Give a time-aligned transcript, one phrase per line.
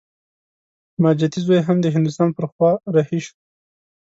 [1.03, 3.35] ماجتي زوی هم د هندوستان پر خوا رهي شو.